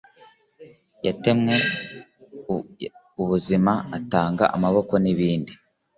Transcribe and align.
yatemye 1.05 1.53
ubu 2.49 3.25
buzima, 3.31 3.73
atanga 3.97 4.43
amaboko 4.55 4.93
n'ikibindi 4.99 5.53